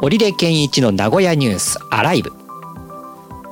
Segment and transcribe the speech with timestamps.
[0.00, 2.30] 織出健一の名古屋ニュースアライブ。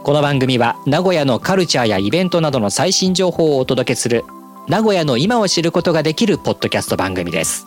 [0.05, 4.25] この番組は名古屋のカルチャーやイベントなどの最新情報をお届けする
[4.69, 7.67] 名古屋の今を知ることができるポッドキャスト番組です。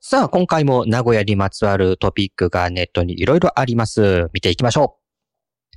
[0.00, 4.30] さあ今回も名古屋にまつわるトピックがネットにいろいろあります。
[4.32, 5.76] 見ていきましょう。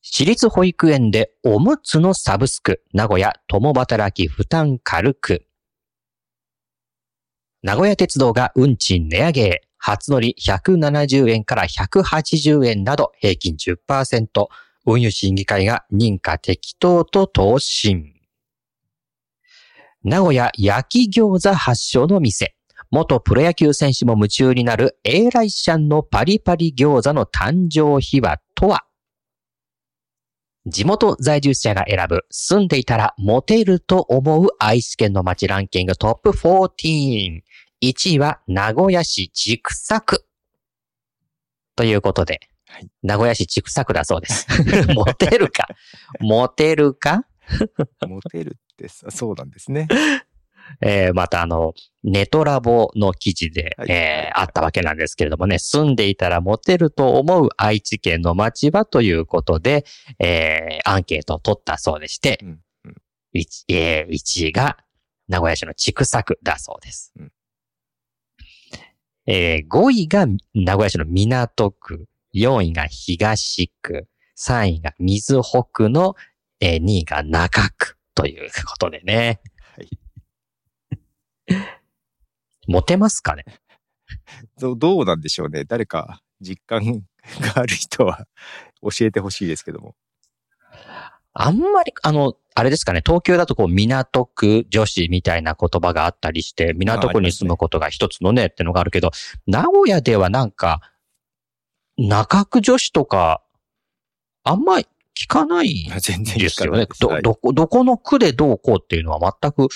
[0.00, 5.44] 私立保育園でおむつのサブスク名古屋共働き負担軽く。
[7.62, 9.60] 名古屋鉄道が運賃値上げ。
[9.86, 14.26] 初乗り170円から180円など平均10%、
[14.86, 18.14] 運輸審議会が認可適当と答申。
[20.02, 22.54] 名古屋焼き餃子発祥の店。
[22.90, 28.86] 元プロ野球選手も夢中になる A ライシャンのパリパリ餃子の誕生秘話とは？
[30.64, 37.42] 地元在住者が選ぶ住んでいたらモテると思う愛知県の街ランキングトップ14。
[37.88, 40.24] 1位は名古屋市千種区。
[41.76, 44.46] ということで、はい、名古屋市千種区だそうです。
[44.94, 45.68] モテるか？
[46.20, 47.26] モテるか？
[48.08, 49.88] モテるってそうなんですね。
[50.80, 59.84] えー、またあの、ネトラボの記事で、はい、えー、あったわけなんですけれどもね、住んでいたらモテると思う愛知県の街はということで、
[60.18, 62.94] えー、アンケートを取ったそうでして、うんうん、
[63.34, 64.78] 1, えー、1位が
[65.28, 67.12] 名古屋市の千種区だそうです。
[67.18, 67.32] うん
[69.26, 74.06] えー、5位が名古屋市の港区、4位が東区、
[74.38, 76.14] 3位が水北区の、
[76.60, 79.40] えー、2位が中区ということでね。
[79.76, 79.88] はい。
[82.66, 83.44] モテますかね？
[84.58, 85.64] どどうなんでしょうね。
[85.64, 87.04] 誰か実感
[87.40, 88.26] がある人は
[88.82, 89.94] 教えてほしいですけども。
[91.34, 99.10] あんまり、あの、あれですかね、東京だとこう、港区女子みたいな言葉があったりして、港区に住むことが一つのねってのがあるけど、
[99.46, 100.80] 名古屋ではなんか、
[101.98, 103.42] 中区女子とか、
[104.44, 104.86] あんまり
[105.18, 106.64] 聞かないです。
[106.64, 106.86] よね。
[107.00, 109.68] ど、どこ、どこの区でどうこうっていうのは全く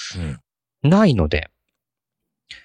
[0.82, 1.50] ないので、
[2.50, 2.56] うん、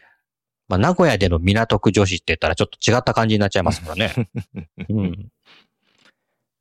[0.69, 4.29] まあ、名古屋での港区女子って言ったらちょっと違った感じになっちゃいますからね。
[4.89, 5.31] うん、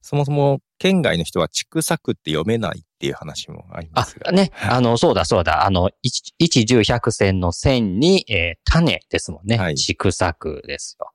[0.02, 4.28] そもそも県外の人は畜作って読めないっていう話もありますが。
[4.30, 4.50] あ、ね。
[4.60, 5.64] あの、そうだそうだ。
[5.64, 9.56] あの、1、10、100線の線に、えー、種ですもんね。
[9.56, 9.76] はい。
[9.76, 11.12] 畜作ですよ。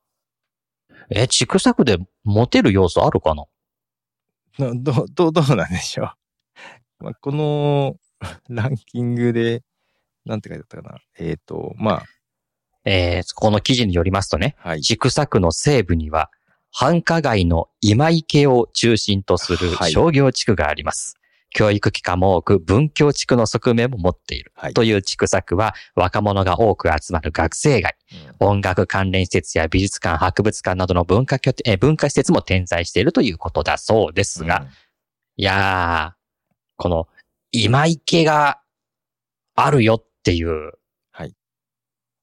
[1.10, 3.46] え、畜作でモテる要素あるかな？
[4.58, 6.12] ど、ど、どうなんでしょう。
[7.04, 7.96] まあ、この
[8.50, 9.64] ランキングで、
[10.26, 11.00] なんて書いてあったかな。
[11.20, 12.04] えっ、ー、と、まあ。
[12.90, 16.32] えー、この記事によりますとね、はい、畜作の西部には、
[16.80, 21.16] 繁華街の今池を中心とする商業地区があります。
[21.16, 24.52] はい、教育機関も多く文教地区の側面も持っている。
[24.54, 27.96] はい、という地区作は若者が多く集まる学生街、
[28.40, 37.08] うん、音楽関連施設や美術館、博物館などの文化拠点、文化施設も点在しているということだそうですが、うん、いやー、この
[37.52, 38.60] 今池が
[39.56, 40.74] あるよっていう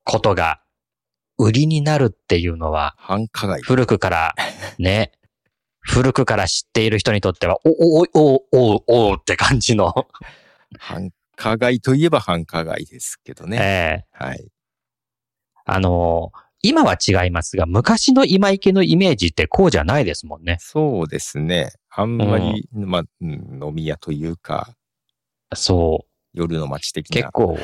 [0.05, 0.61] ことが
[1.39, 3.63] 売りになるっていうのは、繁華街。
[3.63, 4.35] 古くから
[4.79, 5.13] ね、
[5.81, 9.93] 古くから知っている人にとっては、お、お、お、お、お、おって感じの。
[10.79, 13.59] 繁華街といえば繁華街ですけどね。
[13.61, 14.49] ええー、はい。
[15.67, 20.57] あのー、今は違いますが、昔の今池のイメージってこうじゃないですもんね。
[20.61, 21.73] そうですね。
[21.91, 24.75] あんまり、うん、まあ、飲み屋というか。
[25.55, 26.09] そう。
[26.33, 27.17] 夜の街的な。
[27.17, 27.59] 結構、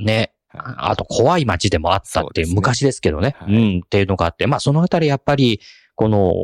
[0.00, 0.32] ね。
[0.52, 5.60] あと怖い街でもあったっていう、ね、昔ですけどね、はい、うん、っていうのがあって、まあそのあたりやっぱり、
[5.94, 6.34] この、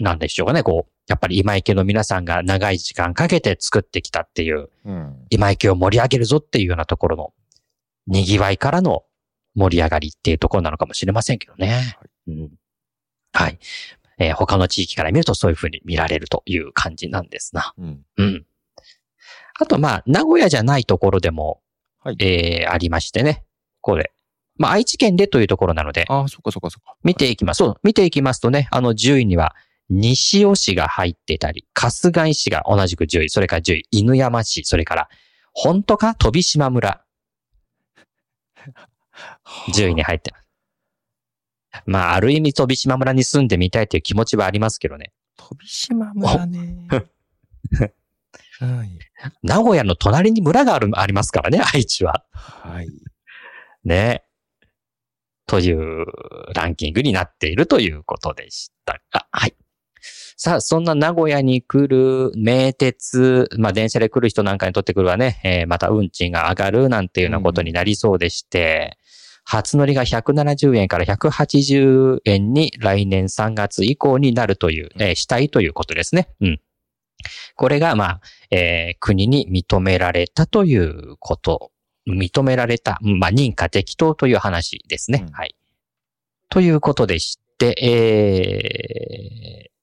[0.00, 7.32] なんでしょうかね、こう、やっぱり今池の皆さんが長い時間かけて作ってきたっていう、うん、今池を盛り上げるぞっていうようなところの、
[8.08, 9.04] 賑わいからの
[9.54, 11.68] 盛り上がりっていうところなのかもしれませんけどね。
[11.68, 12.32] はい。
[12.32, 12.50] うん、
[13.32, 13.58] はい。
[14.18, 17.74] えー、他の地域から見るとそういうふうに見られるという感じなんですな。
[17.78, 18.00] うん。
[18.16, 18.46] うん。
[19.58, 21.60] あとまあ、名古屋じゃないところでも、
[22.06, 23.42] はい、えー、ありましてね。
[23.80, 24.12] これ。
[24.58, 26.04] まあ、愛知県でというところなので。
[26.08, 26.94] ああ、そっかそっかそっか。
[27.02, 27.58] 見ていきます。
[27.58, 29.56] そう、見ていきますとね、あの10位には、
[29.90, 35.08] 西尾市が入ってたり、春日井市が同じく10位、それから10位、犬山市、それから、
[35.52, 36.14] 本当か？
[36.14, 37.04] 飛島村。
[39.74, 40.48] 10位に入ってます。
[41.86, 45.12] まあ、ある意味飛島村に住んでみたいという気持ちはありますけどね。
[45.36, 46.86] 飛島村ね。
[48.60, 48.98] はい。
[49.42, 52.24] 名古屋の隣に村がある、ありますからね、愛知は。
[52.32, 52.88] はい。
[53.84, 54.24] ね。
[55.46, 56.06] という
[56.54, 59.54] ランキングになっているということでしたが、はい。
[60.38, 68.98] さあ、そんな名古屋に来る名鉄、まあ電車で来る人なんかにとってくるはね、えー、また運賃が上がるなんていうようなことになりそうでして、
[69.44, 76.28] 初乗りが170円から180円に来年3月以降になるという、えーしたいということですね。
[76.40, 76.60] うん。
[77.54, 78.20] これが、まあ、
[78.50, 81.72] えー国に認められたということ。
[82.08, 82.98] 認められた。
[83.02, 85.24] うんまあ、認可適当という話ですね。
[85.26, 85.54] うんはい。
[86.48, 89.76] ということでして、えー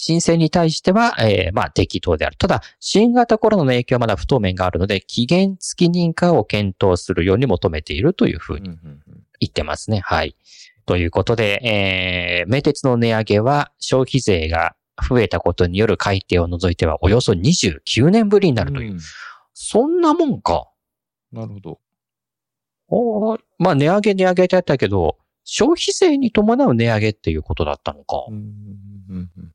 [0.00, 2.36] 申請に対しては、えーまあ、適当である。
[2.36, 8.70] ただ、新型コロナの影響はまだ不透明があるので、期限付き認可を検討するように求めているというふうに
[9.40, 10.00] 言ってますね。
[10.00, 10.36] はい。
[10.86, 14.74] ということで、えー、名鉄の値上げは消費税が
[15.08, 18.92] 増えたことによる改定を除いてはおよそ29年ぶりになるという。
[18.92, 19.00] うん
[19.62, 20.70] そんなもんか。
[21.32, 21.80] なるほど。
[22.88, 28.16] おーまあ、値上げ値上げってやったけど、消費税に伴う値上げっていうことだったのか。
[28.16, 28.38] っうんう
[29.14, 29.52] んうん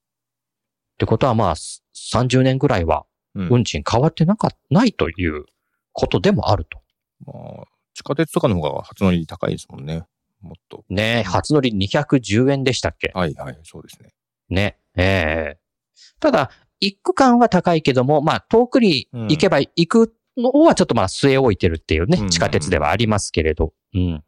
[1.00, 5.45] てことはまあ、30年ぐらいはうん運賃変わってなか、ないという
[5.92, 6.80] ことでもあると。
[7.25, 7.33] ま
[7.63, 7.65] あ、
[7.95, 10.03] 地下鉄とかの方が初乗り高いですもんね。
[10.42, 10.86] もっと。
[10.89, 13.12] ね初乗り210円でしたっけ？
[13.15, 14.13] はいはい、そうですね。
[14.50, 14.77] ね。
[14.95, 15.59] ええ
[16.19, 23.74] ただ、一区間は高いけども、まあ、遠くに行けば行くのはちょっとまあ、据え置いてるっていうね、うん地下鉄ではありますけれど。
[23.94, 24.24] うん。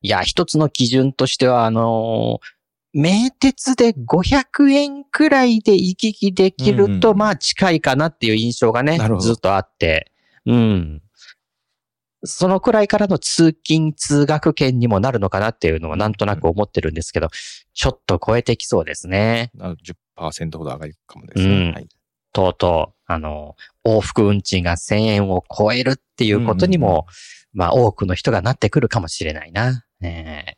[0.00, 2.46] いや、一つの基準としては、あのー
[2.94, 10.12] 名鉄で500円くらいで行き来できると、うんまあ、近いかなっていう印象がねずっとあって。
[10.44, 11.02] うん。
[12.24, 17.28] そのくらいからの通勤通学圏にもなるのかなっていうのはなんとなく思ってるんですけど、
[17.74, 19.50] ちょっと超えてきそうですね。
[19.54, 19.82] なので
[20.18, 21.72] 10%ほど上がるかもですうんね。
[21.72, 21.88] はい。
[22.32, 27.06] とうとう、あの、往復運賃が1000円を超えるっていうことにも、
[27.52, 29.84] まあ多くの人がなってくるかもしれないな。
[30.02, 30.56] ええ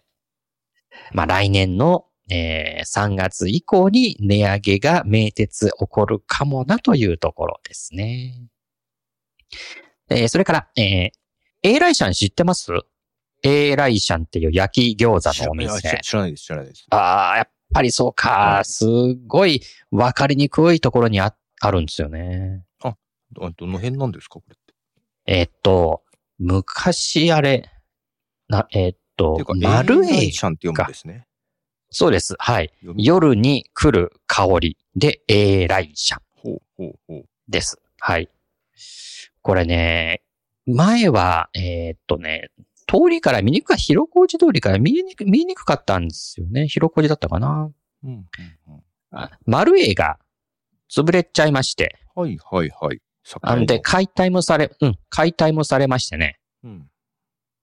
[1.12, 8.49] まあ来年の、えー3月以降に値上げが名鉄起こるかもなというところですね。
[10.10, 11.10] えーそれから、えー、
[11.66, 12.70] エーライシャン知ってます？
[13.43, 15.99] エーライシャンっていう焼き餃子のお店。
[16.02, 16.84] 知知らないです、知らないです。
[16.90, 18.61] ああ、やっぱりそうか。
[18.64, 18.84] す
[19.26, 22.64] ごい分かりにくいところにああるんですよね。
[23.32, 24.75] どどの辺なんですか、これって？
[25.25, 26.02] えっと、
[26.38, 27.70] 昔あれ、
[28.49, 30.32] な、えっとっていうか、、丸エイ栄。
[30.32, 31.26] シャンって読むんですね。
[31.90, 32.34] そうです。
[32.38, 32.70] はい。
[32.82, 37.25] 夜に来る香りで、エーライシャンほうほうほう。
[37.49, 37.81] です。
[38.00, 38.28] はい。
[39.40, 40.20] これね、
[40.66, 42.50] 前は、えっとね、
[42.87, 46.69] 通りから見にくか、広小路通りから見えにく、見えにくかったんですよね。
[46.69, 47.70] 広小路だったかな。
[48.05, 48.25] うんうん
[48.69, 48.82] うん
[49.16, 50.19] あ丸栄が
[50.90, 51.99] 潰れちゃいまして。
[52.16, 53.00] はいはいはい。
[53.43, 56.40] あんで、解体もされ、うん、解体もされましてね。
[56.64, 56.88] うん。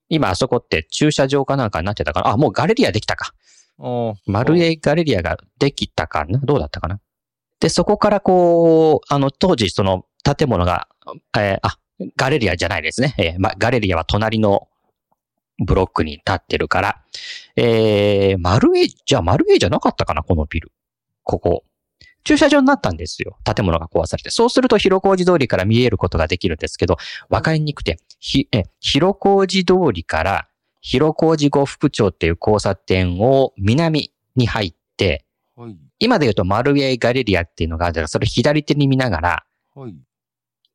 [0.10, 3.34] 今あそこって駐車場かなんかになってたから、あ、もうガレリアできたか。
[4.26, 7.00] 丸栄ガレリアができたかなどうだったかな
[7.60, 10.88] で、そこからこう、あの、当時その建物が、
[11.38, 11.78] えーあ、
[12.16, 13.16] ガレリアじゃないですね。
[13.18, 14.68] えーま、ガレリアは隣の
[15.64, 17.02] ブロックに立ってるから、
[17.56, 20.72] えー、丸栄、じゃあ丸栄じゃなかったかなこのビル。
[21.24, 21.64] ここ。
[22.24, 23.38] 駐車場になったんですよ。
[23.44, 24.30] 建物が壊されて。
[24.30, 26.98] そうすると広小路通りから見えることができるんですけど、
[27.30, 30.48] わかりにくくて、ひ、え、広小路通りから
[30.82, 35.26] 広小路呉福町っていう交差点を南に入って、
[35.56, 35.76] はい。
[36.00, 39.46] 今で言うと丸栄ガレリアっていうのがあるから、それ左手に見ながら
[39.76, 39.96] はい。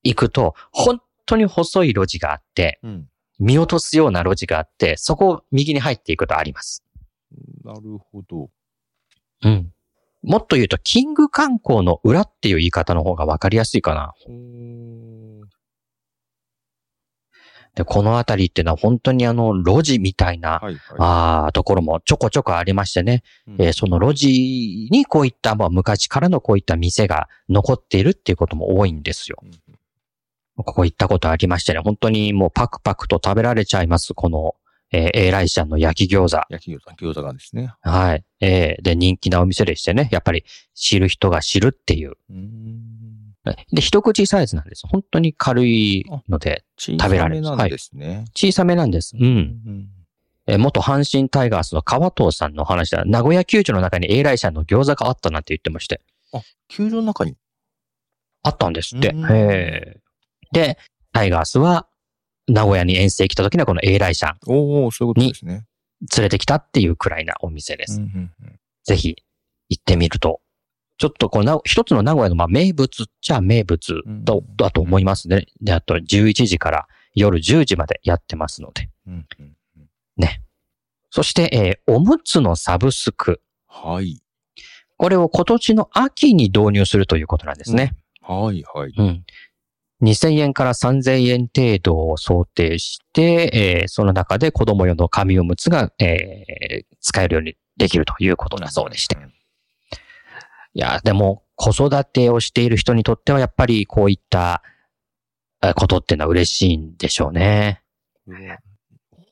[0.05, 3.09] 行くと、本当に細い路地があって、うん。
[3.39, 6.83] 見落とすような路地があって、そこを右に入っていくとあります。
[7.65, 8.49] なるほど。
[9.43, 9.73] うん。
[10.23, 14.15] もっと言うと、キング観光の裏っていう言い方の方がわかりやすいかな。
[17.75, 20.77] で、この辺りっていうのは本当にあの、路地みたいな、はいはい。
[20.99, 23.23] あーところもちょこちょこありましてね。
[23.47, 29.39] うんえーその路地にこういった、まあ昔からのこういった店が残っているっていうことも多いんですよ。
[29.43, 29.51] うん
[30.57, 34.55] ここ行ったことありましてね、本当にもうパクパクと食べられちゃいます、この、
[34.91, 36.43] えー、エーライシャンの焼き餃子。
[36.49, 37.73] 焼き餃子、餃子がですね。
[37.83, 38.25] はい。
[38.41, 40.45] えーで、人気なお店でしてね、やっぱり
[40.75, 42.15] 知る人が知るっていう。
[43.73, 44.87] で、一口サイズなんです。
[44.87, 48.25] 本当に軽いので、小食べられるさめなんですね。
[48.35, 49.17] 小さめなんです。
[49.19, 49.39] うん。
[49.39, 49.89] ん。
[50.47, 56.01] えー元阪神タイガースの川藤さんの話では、名古屋球場の中にエーライシャンの餃子があったなんて言ってまして。
[56.69, 57.37] 球場の中に？
[58.45, 59.09] あったんですって。
[59.11, 60.06] うんへー
[60.53, 60.79] で、
[61.13, 61.87] タイガースは、
[62.49, 65.67] 名古屋に遠征来た時にはこのエーライシャンおおそういうことですね。
[66.17, 68.01] 連れてきたっていうくらいなお店です。
[68.01, 69.17] うんうんうんぜひ
[69.69, 70.41] 行ってみると。
[70.99, 75.47] ちょっとこうな、一つの名古屋のまあ名物っちゃ名物だ,、うんだと思いますね。
[75.61, 78.89] で、あと11時から夜10時までやってますので。
[79.09, 79.57] うんうんうん
[81.11, 83.41] そして、えーおむつのサブスク。
[83.67, 84.21] はい。
[84.99, 87.95] これを今年の秋に導入するということなんですね。
[88.21, 88.93] はいはい。
[88.95, 89.25] うん。
[90.03, 99.17] 2000円から3000円程度を想定して、えーその中で子供用の紙おむつが、えー使えるようにできるということだそうでして。
[99.17, 99.31] んい
[100.75, 104.63] や、でも子育てをしている人にとってはやっぱりこういった
[105.63, 107.83] えーことっていうのは嬉しいんでしょうね。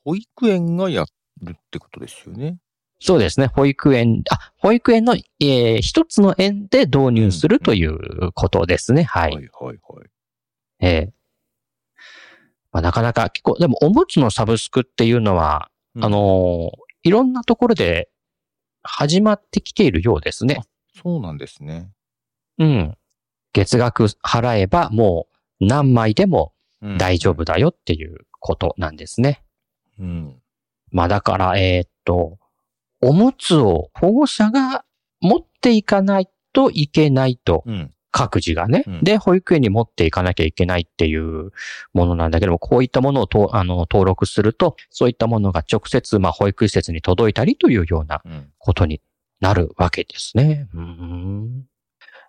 [0.04, 1.04] 保育園がや
[1.42, 2.58] るってことですよね。
[3.00, 3.48] そうですね。
[3.48, 9.02] 保育園、あ、保育園の、えー一つの園で導入するということですね。
[9.02, 9.20] は。
[9.20, 9.76] はいいはいはい。
[10.84, 11.12] ええ
[12.72, 18.08] まあ、なかなか結構、でもおむつのサブスクっていうのは、うんあのーいろんなところで
[18.82, 20.62] 始まってきているようですね。
[21.02, 21.90] そうなんですね。
[22.58, 22.96] うん。
[23.52, 25.26] 月額払えばも
[25.60, 29.42] う何枚でもうん大丈夫だよっていうことなんですね。
[29.98, 30.40] うん。
[30.92, 32.38] まあだから、えーっと、
[33.02, 34.86] おむつを保護者が
[35.20, 37.94] 持っていかないといけないと、うん。
[38.16, 41.50] 各自がね、うんで、保育園に持っていかなきゃいけないっていう
[41.94, 48.52] ものなんだけども、こういったものをとあの登録すると、そういったものが直接、まあ、保育施設に届いたりというようなうん。
[48.58, 49.00] ことに
[49.40, 50.68] なるわけですね。
[50.74, 51.64] うーん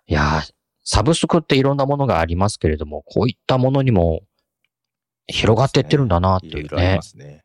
[0.08, 0.50] いやー、
[0.82, 4.22] サブスクっていろんなものがありますけれども、こういったものにも
[5.28, 7.02] 広がっていってるんだなっていうねいろいろありま。
[7.02, 7.44] すね。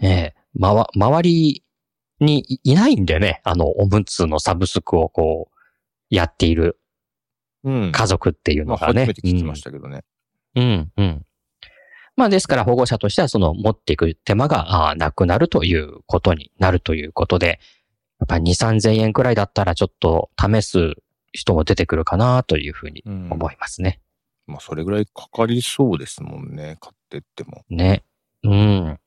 [0.00, 1.64] ええまわ、周り
[2.20, 5.52] にいいないんでね、あの、おむつのサブスクをこう、
[6.08, 6.81] やっているうん。
[7.64, 9.00] 家族っていうまあ、のがね。
[9.02, 10.04] 初めて聞きましたけどね。
[10.54, 11.26] うん、うん。
[12.16, 17.58] まあですから保護者としてはその持っていく手間がなくなるということになるということで、
[18.20, 20.94] やっぱり2、3000円くらいだったらちょっと試す
[21.32, 23.28] 人も出てくるかなというふうにうん。
[23.30, 24.00] 思いますね。
[24.46, 26.76] まあ、それぐらいかかりそうですもんね。
[26.80, 27.64] 買ってっても。
[27.70, 28.04] ね。
[28.42, 28.98] うん。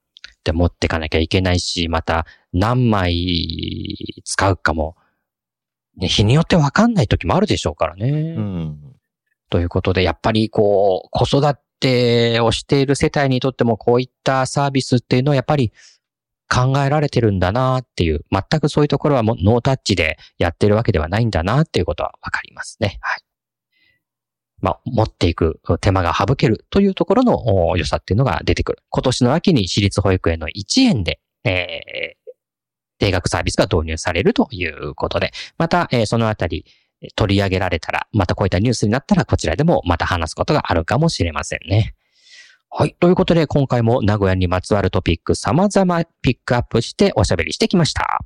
[0.43, 4.95] で、持ってかなきゃいけないし、また何枚使うかも、
[5.97, 8.09] ね、日によってわかんない時もあるでしょうからね。
[8.09, 8.79] うん。
[9.49, 15.71] ということで、やっぱりこう、子育てをしている世帯にとってもこういったサービスっていうのはやっぱり
[16.53, 22.97] 考えられてるんだなっていう、全くそういうところはもうノータッチでやってるわけではないんだなっていうことはわかりますね。
[23.01, 23.21] はい。
[24.61, 28.79] まあ、持っていく手間が省けるというところのお良さっていうのが出てくる。
[28.89, 32.24] 今年の秋に私立保育園の1円で、えー、
[32.99, 36.65] 定額サービスが導入されるということで、また、えーそのあたり、
[37.15, 41.95] 取り上げられたら、またこういったニュースになったら、こちらでもまた話すことがあるかもしれませんね。
[42.69, 42.95] はい。
[42.99, 48.19] ということで、今回も名古屋にまつわるトピック様々ピックアップしておしゃべりしてきました。